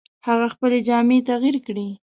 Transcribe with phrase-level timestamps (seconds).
[0.27, 1.87] هغه خپلې جامې تغیر کړې.